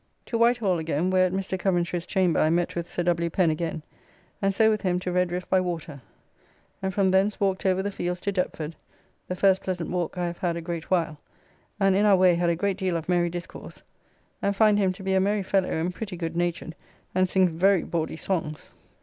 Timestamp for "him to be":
14.79-15.13